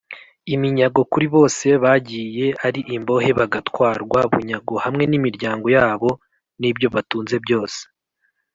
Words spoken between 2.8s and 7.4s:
imbohe bagatwarwa bunyago hamwe n’imiryango yabo nibyo batunze